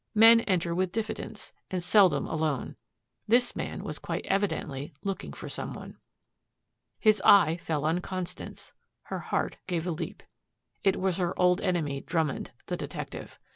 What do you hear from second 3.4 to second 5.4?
man was quite evidently looking